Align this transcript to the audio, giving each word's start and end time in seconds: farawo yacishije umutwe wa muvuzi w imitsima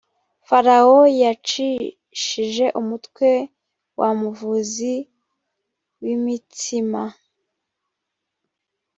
farawo 0.47 0.99
yacishije 1.21 2.65
umutwe 2.81 3.29
wa 3.99 4.09
muvuzi 4.19 4.93
w 6.01 6.03
imitsima 6.15 7.01